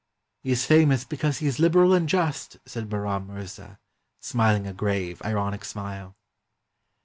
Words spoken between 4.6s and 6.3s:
a grave, ironic smile.